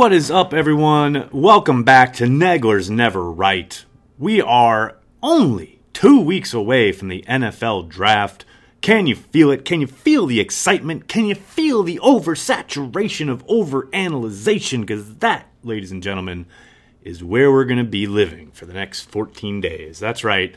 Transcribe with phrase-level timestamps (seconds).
[0.00, 1.28] What is up, everyone?
[1.30, 3.84] Welcome back to Nagler's Never Right.
[4.18, 8.46] We are only two weeks away from the NFL draft.
[8.80, 9.66] Can you feel it?
[9.66, 11.06] Can you feel the excitement?
[11.06, 14.80] Can you feel the oversaturation of overanalyzation?
[14.80, 16.46] Because that, ladies and gentlemen,
[17.02, 19.98] is where we're going to be living for the next 14 days.
[19.98, 20.54] That's right.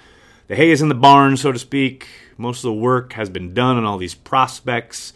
[0.47, 2.07] The hay is in the barn, so to speak.
[2.37, 5.11] Most of the work has been done on all these prospects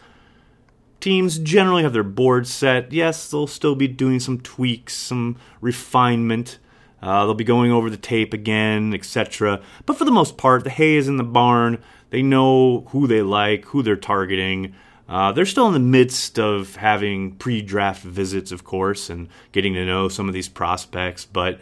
[0.99, 2.91] teams generally have their board set.
[2.91, 6.59] Yes, they'll still be doing some tweaks, some refinement.
[7.01, 9.61] Uh, they'll be going over the tape again, etc.
[9.85, 11.81] But for the most part, the hay is in the barn.
[12.09, 14.73] They know who they like, who they're targeting.
[15.07, 19.85] Uh, they're still in the midst of having pre-draft visits, of course, and getting to
[19.85, 21.23] know some of these prospects.
[21.25, 21.59] But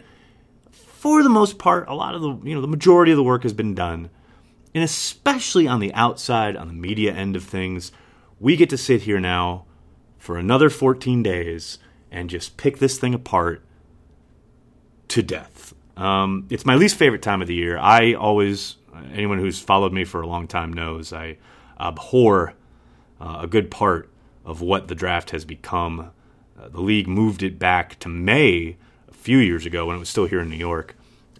[0.70, 3.44] for the most part, a lot of the you know the majority of the work
[3.44, 4.10] has been done,
[4.74, 7.92] and especially on the outside, on the media end of things,
[8.38, 9.64] we get to sit here now
[10.18, 11.78] for another 14 days
[12.10, 13.62] and just pick this thing apart
[15.08, 15.74] to death.
[15.96, 17.78] Um, it's my least favorite time of the year.
[17.78, 18.76] I always,
[19.12, 21.38] anyone who's followed me for a long time knows, I
[21.80, 22.54] abhor
[23.20, 24.10] uh, a good part
[24.44, 26.10] of what the draft has become.
[26.58, 28.76] Uh, the league moved it back to May
[29.08, 30.96] a few years ago when it was still here in New York.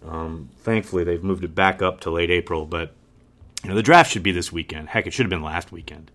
[0.06, 2.94] Um, thankfully, they've moved it back up to late April, but
[3.62, 4.88] you know the draft should be this weekend.
[4.88, 6.10] Heck, it should have been last weekend.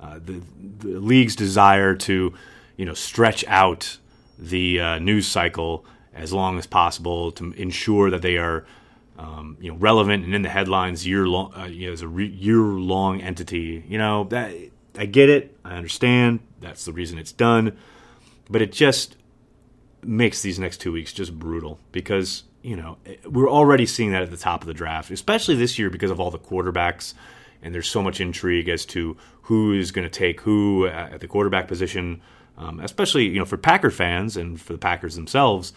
[0.00, 0.42] Uh, the,
[0.78, 2.34] the league's desire to,
[2.76, 3.98] you know, stretch out
[4.38, 8.66] the uh, news cycle as long as possible to ensure that they are,
[9.18, 12.08] um, you know, relevant and in the headlines year long uh, you know, as a
[12.08, 13.84] re- year long entity.
[13.88, 14.54] You know that
[14.98, 16.40] I get it, I understand.
[16.60, 17.76] That's the reason it's done,
[18.50, 19.16] but it just
[20.02, 24.30] makes these next two weeks just brutal because you know we're already seeing that at
[24.30, 27.14] the top of the draft, especially this year because of all the quarterbacks
[27.62, 31.28] and there's so much intrigue as to who is going to take who at the
[31.28, 32.20] quarterback position,
[32.58, 35.72] um, especially you know for Packer fans and for the Packers themselves.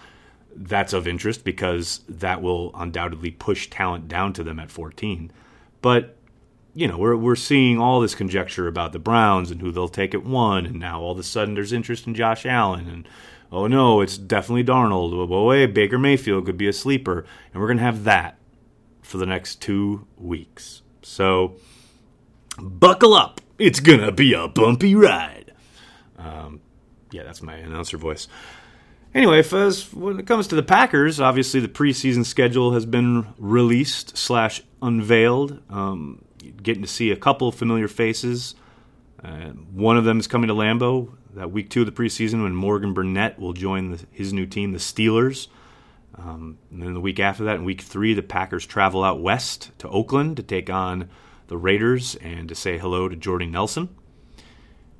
[0.55, 5.31] That's of interest because that will undoubtedly push talent down to them at 14.
[5.81, 6.17] But
[6.73, 10.13] you know, we're we're seeing all this conjecture about the Browns and who they'll take
[10.13, 13.07] at one, and now all of a sudden there's interest in Josh Allen, and
[13.51, 15.13] oh no, it's definitely Darnold.
[15.13, 18.37] Oh boy, Baker Mayfield could be a sleeper, and we're gonna have that
[19.01, 20.81] for the next two weeks.
[21.09, 21.55] So
[22.57, 23.41] buckle up.
[23.57, 25.53] It's gonna be a bumpy ride.
[26.17, 26.61] Um,
[27.11, 28.27] yeah, that's my announcer voice.
[29.15, 34.17] Anyway, as when it comes to the Packers, obviously the preseason schedule has been released
[34.17, 35.59] slash unveiled.
[35.69, 36.23] Um,
[36.61, 38.53] getting to see a couple familiar faces.
[39.21, 42.55] Uh, one of them is coming to Lambeau that week two of the preseason when
[42.55, 45.47] Morgan Burnett will join the, his new team, the Steelers.
[46.19, 49.71] Um, and then the week after that, in week three, the Packers travel out west
[49.79, 51.09] to Oakland to take on
[51.47, 53.89] the Raiders and to say hello to Jordy Nelson.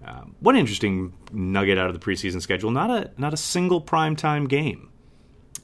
[0.04, 4.48] Um, one interesting nugget out of the preseason schedule: not a not a single primetime
[4.48, 4.90] game.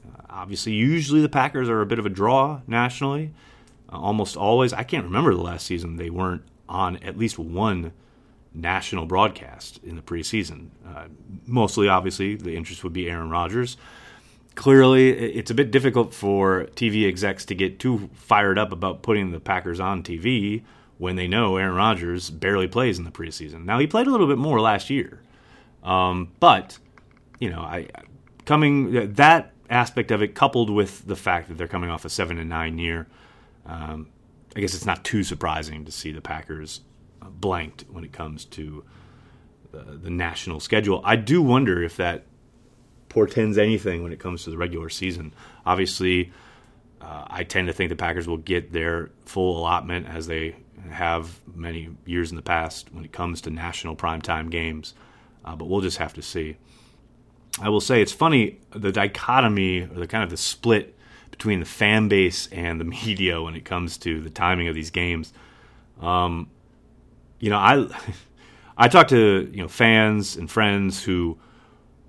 [0.05, 3.33] Uh, obviously, usually the Packers are a bit of a draw nationally.
[3.91, 7.94] Uh, almost always, I can't remember the last season they weren't on at least one
[8.53, 10.69] national broadcast in the preseason.
[10.85, 11.05] Uh,
[11.45, 13.77] mostly, obviously, the interest would be Aaron Rodgers.
[14.55, 19.31] Clearly, it's a bit difficult for TV execs to get too fired up about putting
[19.31, 20.63] the Packers on TV
[20.97, 23.65] when they know Aaron Rodgers barely plays in the preseason.
[23.65, 25.21] Now he played a little bit more last year,
[25.83, 26.79] um, but
[27.39, 27.88] you know, I
[28.45, 32.38] coming that aspect of it coupled with the fact that they're coming off a seven
[32.38, 33.07] and nine year,
[33.65, 34.07] um,
[34.55, 36.81] I guess it's not too surprising to see the Packers
[37.21, 38.83] blanked when it comes to
[39.71, 41.01] the, the national schedule.
[41.03, 42.23] I do wonder if that
[43.15, 45.33] portends anything when it comes to the regular season.
[45.65, 46.31] Obviously.
[47.01, 50.56] Uh, I tend to think the Packers will get their full allotment as they
[50.89, 54.95] have many years in the past when it comes to national primetime games.
[55.44, 56.57] Uh, but we'll just have to see.
[57.62, 60.97] I will say it's funny the dichotomy or the kind of the split
[61.31, 64.89] between the fan base and the media when it comes to the timing of these
[64.89, 65.31] games.
[66.01, 66.50] Um,
[67.39, 67.88] you know, I
[68.77, 71.38] I talk to you know fans and friends who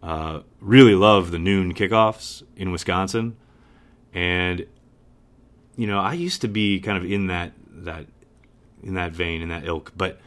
[0.06, 3.36] uh, really love the noon kickoffs in Wisconsin,
[4.14, 4.64] and
[5.76, 8.06] you know I used to be kind of in that that
[8.84, 9.92] in that vein, in that ilk.
[9.96, 10.20] But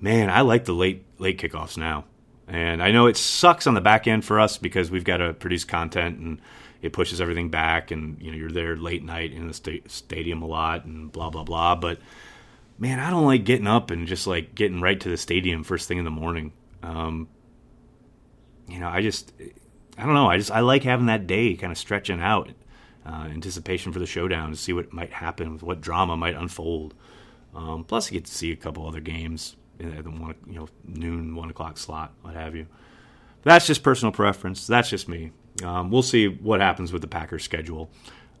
[0.00, 2.06] man, I like the late late kickoffs now.
[2.48, 5.34] And I know it sucks on the back end for us because we've got to
[5.34, 6.40] produce content and
[6.80, 10.40] it pushes everything back and you know you're there late night in the sta- stadium
[10.42, 11.98] a lot and blah blah blah but
[12.78, 15.88] man i don't like getting up and just like getting right to the stadium first
[15.88, 17.26] thing in the morning um,
[18.68, 19.32] you know i just
[19.98, 22.50] i don't know i just i like having that day kind of stretching out
[23.06, 26.94] uh, anticipation for the showdown to see what might happen what drama might unfold
[27.56, 30.68] um, plus, you get to see a couple other games in the one, you know,
[30.84, 32.66] noon, one o'clock slot, what have you.
[33.42, 34.66] that's just personal preference.
[34.66, 35.32] That's just me.
[35.64, 37.90] Um, we'll see what happens with the Packers schedule.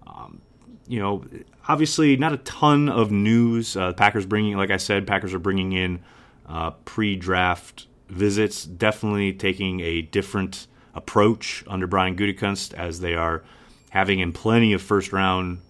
[0.06, 0.42] Um,
[0.86, 1.24] you know,
[1.66, 3.74] obviously not a ton of news.
[3.76, 6.04] Uh, Packers bringing, like I said, Packers are bringing in
[6.46, 8.64] uh, pre-draft visits.
[8.64, 13.44] Definitely taking a different approach under Brian Gutekunst as they are
[13.90, 15.60] having in plenty of first-round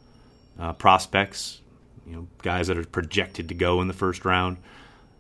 [0.59, 1.61] uh, prospects.
[2.07, 4.59] You know, guys that are projected to go in the first round.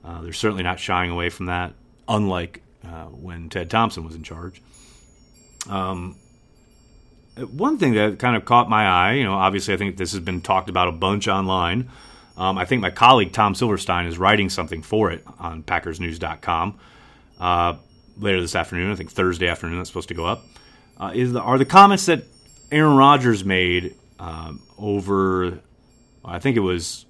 [0.04, 1.72] Uh, they're certainly not shying away from that,
[2.08, 4.62] unlike uh, when Ted Thompson was in charge.
[5.68, 6.16] Um,
[7.50, 10.20] one thing that kind of caught my eye, you know, obviously I think this has
[10.20, 11.88] been talked about a bunch online.
[12.36, 16.78] Um, I think my colleague Tom Silverstein is writing something for it on PackersNews.com
[17.40, 17.74] uh,
[18.18, 18.90] later this afternoon.
[18.90, 20.44] I think Thursday afternoon that's supposed to go up.
[20.98, 22.24] Uh, is the, are the comments that
[22.72, 25.60] Aaron Rodgers made um, over,
[26.24, 27.04] I think it was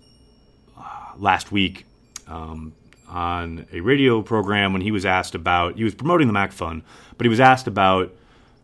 [0.76, 1.86] uh, last week
[2.26, 2.74] um,
[3.08, 6.82] on a radio program when he was asked about, he was promoting the MACC Fund,
[7.16, 8.12] but he was asked about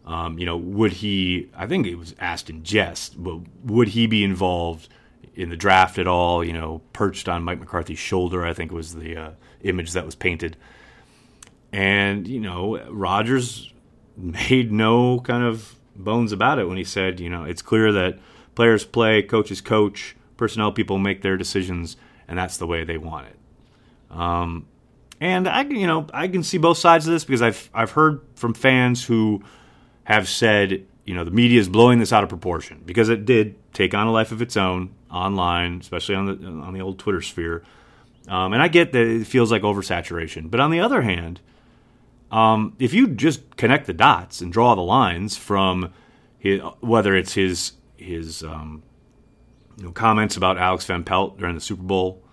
[0.05, 1.49] um, you know, would he?
[1.57, 4.89] I think it was asked in jest, but would he be involved
[5.35, 6.43] in the draft at all?
[6.43, 9.31] You know, perched on Mike McCarthy's shoulder, I think was the uh,
[9.63, 10.57] image that was painted.
[11.73, 13.73] And you know, Rodgers
[14.17, 18.19] made no kind of bones about it when he said, you know, it's clear that
[18.55, 21.97] players play, coaches coach, personnel people make their decisions,
[22.29, 23.37] and that's the way they want it.
[24.11, 24.67] Um,
[25.21, 28.21] and I, you know, I can see both sides of this because I've I've heard
[28.35, 29.43] from fans who
[30.05, 33.57] have said, you know, the media is blowing this out of proportion because it did
[33.73, 37.23] take on a life of its own online, especially on the on the old Twitter
[37.23, 37.63] sphere.
[38.29, 41.41] Um, and I get that it feels like oversaturation, but on the other hand,
[42.33, 45.93] um, if you just connect the dots and draw the lines from
[46.39, 48.83] his, whether it's his his um,
[49.77, 52.25] you know, comments about Alex Van Pelt during the Super Bowl,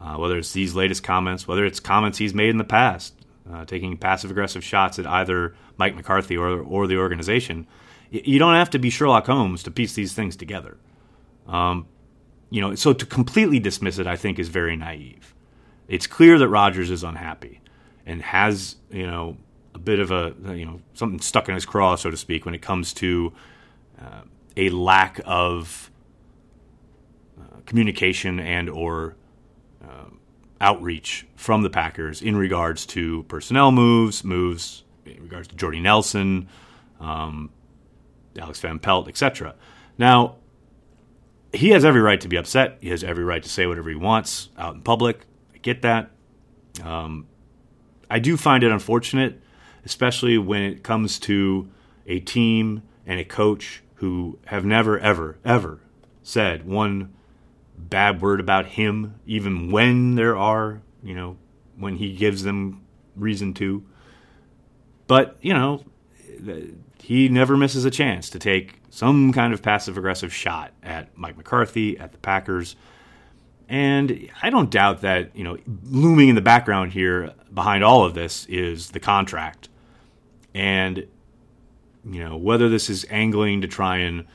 [0.00, 3.14] uh, whether it's these latest comments, whether it's comments he's made in the past,
[3.50, 7.66] uh, taking passive aggressive shots at either Mike McCarthy or or the organization.
[8.10, 10.78] You don't have to be Sherlock Holmes to piece these things together.
[11.46, 11.86] Um,
[12.50, 15.34] you know, so to completely dismiss it, I think, is very naive.
[15.86, 17.60] It's clear that Rodgers is unhappy
[18.08, 19.36] and has you know
[19.74, 22.54] a bit of a you know something stuck in his craw, so to speak, when
[22.54, 23.32] it comes to
[24.00, 24.22] uh,
[24.56, 25.90] a lack of
[27.40, 29.14] uh, communication and or
[30.60, 36.48] outreach from the Packers in regards to personnel moves, moves in regards to Jordy Nelson,
[37.00, 37.50] um,
[38.38, 39.54] Alex Van Pelt, etc.
[39.96, 40.36] Now,
[41.52, 42.78] he has every right to be upset.
[42.80, 45.24] He has every right to say whatever he wants out in public.
[45.54, 46.10] I get that.
[46.82, 47.26] Um,
[48.10, 49.40] I do find it unfortunate,
[49.84, 51.68] especially when it comes to
[52.06, 55.80] a team and a coach who have never, ever, ever
[56.22, 57.14] said one
[57.76, 61.36] bad word about him, even when there are, you know,
[61.76, 62.84] when he gives them
[63.16, 63.84] reason to.
[65.06, 65.84] But, you know,
[67.02, 71.36] he never misses a chance to take some kind of passive aggressive shot at Mike
[71.36, 72.76] McCarthy, at the Packers.
[73.68, 78.14] And I don't doubt that, you know, looming in the background here behind all of
[78.14, 79.68] this is the contract.
[80.54, 81.06] And,
[82.08, 84.26] you know, whether this is angling to try and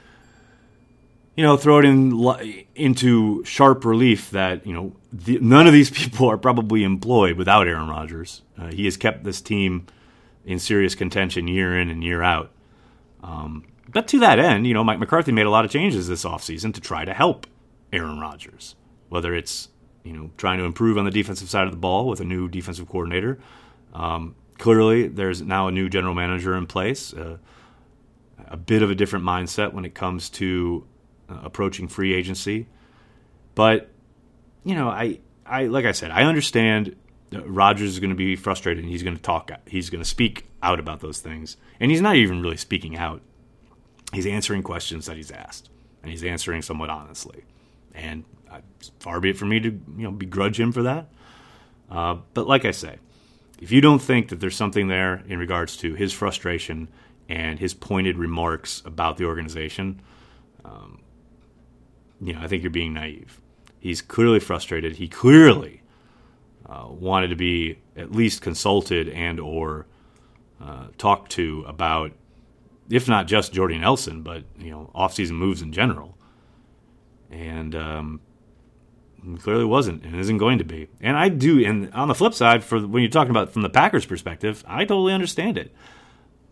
[1.35, 5.89] you know, throw it in into sharp relief that you know the, none of these
[5.99, 8.41] people are probably employed without Aaron Rodgers.
[8.57, 9.87] Uh, he has kept this team
[10.45, 12.51] in serious contention year in and year out.
[13.23, 16.25] Um, but to that end, you know, Mike McCarthy made a lot of changes this
[16.25, 17.47] offseason to try to help
[17.91, 18.75] Aaron Rodgers,
[19.13, 19.69] whether it's
[20.03, 22.49] you know trying to improve on the defensive side of the ball with a new
[22.49, 23.37] defensive coordinator.
[23.93, 27.13] Um, clearly, there's now a new general manager in place.
[27.13, 27.37] Uh,
[28.47, 30.87] a bit of a different mindset when it comes to
[31.29, 32.67] uh, approaching free agency.
[33.53, 33.91] But
[34.63, 36.95] you know, I I like I said, I understand
[37.31, 39.51] Rodgers is going to be frustrated and he's going to talk.
[39.67, 43.21] He's going to speak out about those things, and he's not even really speaking out.
[44.11, 45.69] He's answering questions that he's asked,
[46.01, 47.43] and he's answering somewhat honestly.
[47.93, 48.23] And
[48.53, 48.59] uh,
[48.99, 51.07] far be it for me to you know begrudge him for that.
[51.89, 52.97] Uh, but like I say,
[53.59, 56.89] if you don't think that there's something there in regards to his frustration
[57.29, 60.01] and his pointed remarks about the organization,
[60.65, 60.99] um,
[62.21, 63.39] you know, I think you're being naive.
[63.79, 64.95] He's clearly frustrated.
[64.95, 65.81] He clearly
[66.65, 69.85] uh, wanted to be at least consulted and or
[70.61, 72.11] uh, talked to about,
[72.89, 76.17] if not just Jordy Nelson, but you know, offseason moves in general.
[77.29, 78.21] And um,
[79.41, 80.87] clearly wasn't and isn't going to be.
[81.01, 81.63] And I do.
[81.65, 84.85] And on the flip side, for when you're talking about from the Packers' perspective, I
[84.85, 85.73] totally understand it.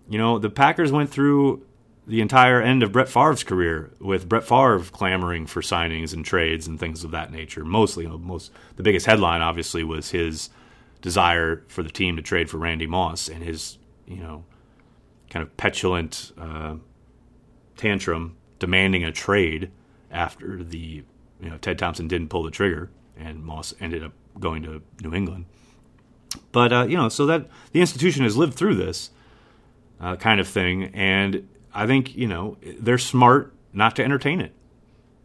[0.09, 1.65] You know, the Packers went through
[2.07, 6.67] the entire end of Brett Favre's career, with Brett Favre clamoring for signings and trades
[6.67, 7.63] and things of that nature.
[7.63, 10.49] Mostly, most the biggest headline obviously was his
[11.01, 14.43] desire for the team to trade for Randy Moss and his, you know,
[15.29, 16.75] kind of petulant uh,
[17.77, 19.71] tantrum demanding a trade
[20.11, 21.03] after the
[21.41, 25.13] you know Ted Thompson didn't pull the trigger and Moss ended up going to New
[25.13, 25.45] England.
[26.51, 29.11] But uh, you know, so that the institution has lived through this
[29.99, 34.53] uh, kind of thing, and I think you know they're smart not to entertain it.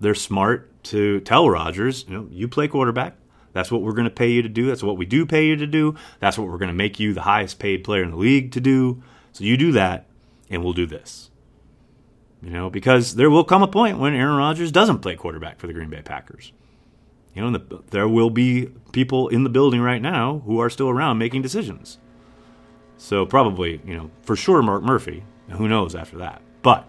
[0.00, 3.16] They're smart to tell Rodgers, you know, you play quarterback.
[3.52, 4.66] That's what we're going to pay you to do.
[4.66, 5.96] That's what we do pay you to do.
[6.20, 8.61] That's what we're going to make you the highest paid player in the league to
[8.61, 9.02] do.
[9.32, 10.06] So you do that,
[10.50, 11.30] and we'll do this.
[12.46, 15.66] You know, because there will come a point when Aaron Rodgers doesn't play quarterback for
[15.66, 16.52] the Green Bay Packers.
[17.34, 20.88] You know, the, there will be people in the building right now who are still
[20.88, 21.98] around making decisions.
[22.98, 25.24] So probably, you know, for sure Mark Murphy.
[25.50, 26.40] Who knows after that?
[26.62, 26.86] But,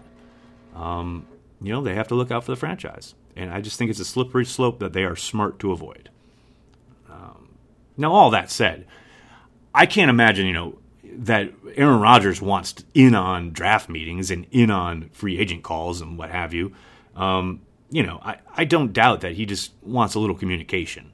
[0.76, 1.26] um,
[1.60, 3.98] you know, they have to look out for the franchise, and I just think it's
[3.98, 6.08] a slippery slope that they are smart to avoid.
[7.10, 7.56] Um,
[7.96, 8.86] now, all that said,
[9.74, 10.78] I can't imagine, you know,
[11.18, 16.16] that Aaron Rodgers wants in on draft meetings and in on free agent calls and
[16.16, 16.72] what have you.
[17.16, 21.12] Um, you know, I, I don't doubt that he just wants a little communication.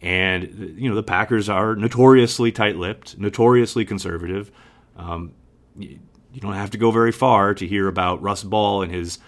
[0.00, 4.52] And, you know, the Packers are notoriously tight lipped, notoriously conservative.
[4.96, 5.32] Um,
[5.76, 5.98] you,
[6.32, 9.18] you, don't have to go very far to hear about Russ Ball and his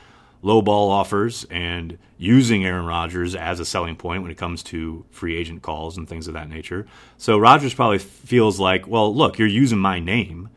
[0.42, 5.04] low ball offers and using Aaron Rodgers as a selling point when it comes to
[5.10, 6.86] free agent calls and things of that nature.
[7.18, 10.48] So Rodgers probably feels like, well, look, you're using my name.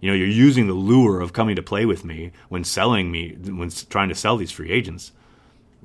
[0.00, 3.36] You know, you're using the lure of coming to play with me when selling me,
[3.36, 5.12] when trying to sell these free agents.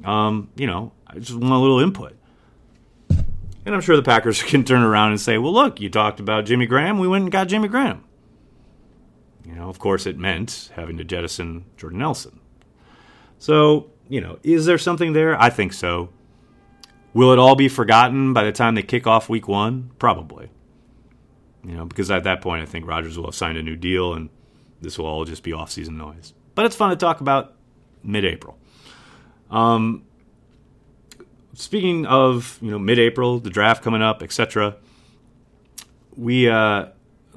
[0.04, 2.16] Um, you know, I just want a little input.
[3.10, 6.46] And I'm sure the Packers can turn around and say, well, look, you talked about
[6.46, 7.00] Jimmy Graham.
[7.00, 8.04] We went and got Jimmy Graham.
[9.46, 12.40] You know, of course, it meant having to jettison Jordan Nelson.
[13.40, 15.40] So, you know, is there something there?
[15.40, 16.10] I think so.
[17.14, 19.92] Will it all be forgotten by the time they kick off week one?
[20.00, 20.50] Probably.
[21.64, 24.14] You know, because at that point, I think Rodgers will have signed a new deal
[24.14, 24.30] and
[24.82, 26.34] this will all just be off-season noise.
[26.56, 27.56] But it's fun to talk about
[28.04, 28.58] mid-April.
[29.50, 30.04] Um,
[31.54, 34.76] speaking of you know mid-April, the draft coming up, etc.
[36.16, 36.88] We, uh,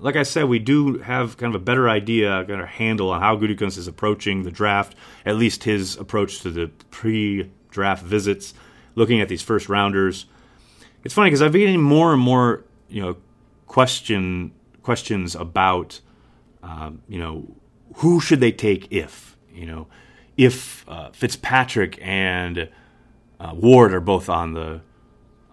[0.00, 3.20] like I said, we do have kind of a better idea, kind of handle on
[3.20, 4.94] how Gutekunst is approaching the draft.
[5.26, 8.54] At least his approach to the pre-draft visits,
[8.94, 10.26] looking at these first rounders.
[11.04, 13.16] It's funny because I've been getting more and more, you know,
[13.66, 14.52] question
[14.82, 16.00] questions about,
[16.62, 17.46] um, you know,
[17.96, 19.86] who should they take if, you know,
[20.36, 22.68] if uh, Fitzpatrick and
[23.38, 24.80] uh, Ward are both on the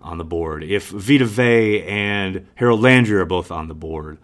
[0.02, 4.18] on the board, if Vita Vea and Harold Landry are both on the board,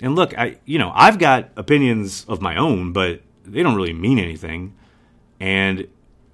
[0.00, 3.92] and look, I you know I've got opinions of my own, but they don't really
[3.92, 4.74] mean anything,
[5.40, 5.88] and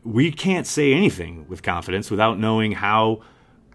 [0.05, 3.23] we can't say anything with confidence without knowing how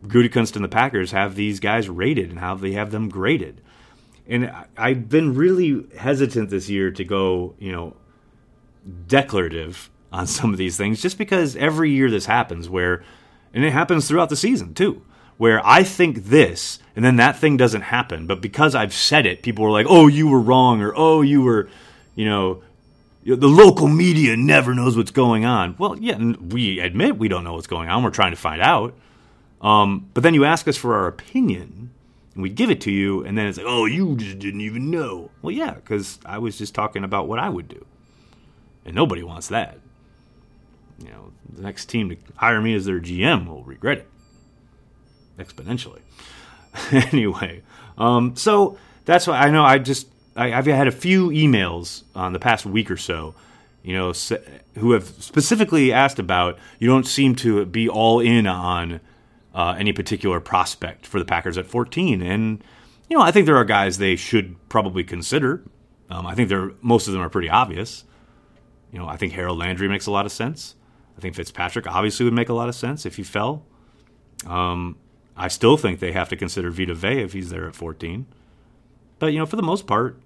[0.03, 3.61] Gutekunst and the Packers have these guys rated and how they have them graded.
[4.27, 7.95] And I've been really hesitant this year to go, you know,
[9.07, 13.03] declarative on some of these things just because every year this happens where
[13.53, 15.01] and it happens throughout the season too
[15.37, 18.25] where I think this and then that thing doesn't happen.
[18.25, 21.41] But because I've said it people are like oh you were wrong or oh you
[21.41, 21.69] were
[22.15, 22.63] you know
[23.23, 25.75] the local media never knows what's going on.
[25.77, 28.03] Well yeah we admit we don't know what's going on.
[28.03, 28.95] We're trying to find out.
[29.61, 31.91] Um, but then you ask us for our opinion
[32.33, 34.89] and we give it to you and then it's like oh you just didn't even
[34.91, 35.29] know.
[35.41, 37.85] Well yeah because I was just talking about what I would do.
[38.85, 39.79] And nobody wants that.
[41.03, 44.07] You know, the next team to hire me as their GM will regret it
[45.37, 46.01] exponentially.
[47.11, 47.63] anyway,
[47.97, 52.33] um, so that's why I know I just I, have had a few emails on
[52.33, 53.33] the past week or so,
[53.81, 54.13] you know,
[54.75, 56.59] who have specifically asked about.
[56.79, 58.99] You don't seem to be all in on
[59.55, 62.63] uh, any particular prospect for the Packers at 14, and
[63.09, 65.63] you know I think there are guys they should probably consider.
[66.09, 68.03] Um, I think they're most of them are pretty obvious.
[68.91, 70.75] You know, I think Harold Landry makes a lot of sense.
[71.17, 73.65] I think Fitzpatrick obviously would make a lot of sense if he fell.
[74.45, 74.97] Um,
[75.37, 78.25] I still think they have to consider Vita Vea if he's there at 14.
[79.19, 80.19] But, you know, for the most part,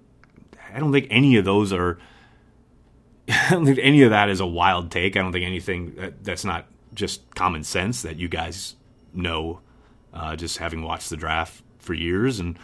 [0.74, 1.98] I don't think any of those are.
[3.28, 5.16] I don't think any of that is a wild take.
[5.16, 8.76] I don't think anything that, that's not just common sense that you guys
[9.12, 9.60] know,
[10.12, 12.58] uh, just having watched the draft for years and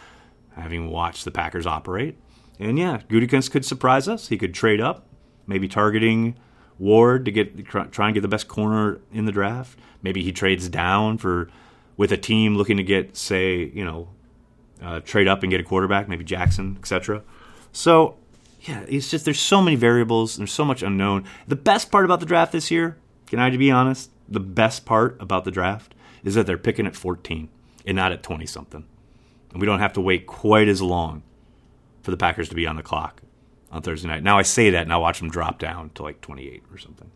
[0.55, 2.17] having watched the Packers operate.
[2.59, 4.27] And yeah, Gutekunst could surprise us.
[4.27, 5.05] He could trade up,
[5.47, 6.35] maybe targeting
[6.77, 9.77] Ward to get try and get the best corner in the draft.
[10.01, 11.49] Maybe he trades down for
[11.99, 14.07] with a team looking to get, say, you know,
[14.81, 17.21] uh, trade up and get a quarterback, maybe Jackson, etc.
[17.73, 18.15] So,
[18.61, 20.37] yeah, it's just there's so many variables.
[20.37, 21.25] There's so much unknown.
[21.49, 22.95] The best part about the draft this year,
[23.27, 24.11] can I be honest?
[24.29, 27.49] The best part about the draft is that they're picking at 14
[27.85, 28.85] and not at 20 something,
[29.51, 31.21] and we don't have to wait quite as long
[32.01, 33.21] for the Packers to be on the clock
[33.73, 34.23] on Thursday night.
[34.23, 37.11] Now I say that and I watch them drop down to like 28 or something.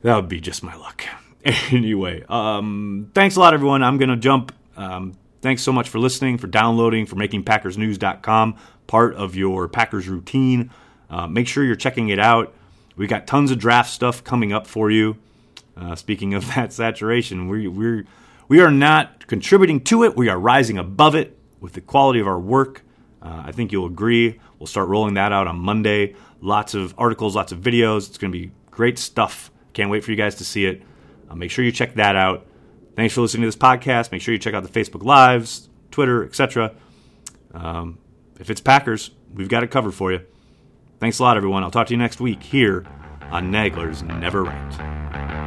[0.00, 1.04] That would be just my luck.
[1.70, 3.82] anyway, um, thanks a lot, everyone.
[3.82, 4.52] I'm going to jump.
[4.76, 10.08] Um, thanks so much for listening, for downloading, for making PackersNews.com part of your Packers
[10.08, 10.70] routine.
[11.10, 12.54] Uh, make sure you're checking it out.
[12.96, 15.16] We got tons of draft stuff coming up for you.
[15.76, 18.06] Uh, speaking of that saturation, we we're
[18.48, 20.16] we are not contributing to it.
[20.16, 22.82] We are rising above it with the quality of our work.
[23.20, 24.40] Uh, I think you'll agree.
[24.58, 26.14] We'll start rolling that out on Monday.
[26.40, 28.08] Lots of articles, lots of videos.
[28.08, 29.50] It's going to be great stuff.
[29.72, 30.82] Can't wait for you guys to see it.
[31.34, 32.46] Uh, make sure you check that out.
[32.94, 34.12] Thanks for listening to this podcast.
[34.12, 36.72] Make sure you check out the Facebook Lives, Twitter, etc.
[37.52, 37.98] Um,
[38.38, 40.20] if it's Packers, we've got it covered for you.
[41.00, 41.64] Thanks a lot, everyone.
[41.64, 42.86] I'll talk to you next week here
[43.30, 45.43] on Nagler's Never Right.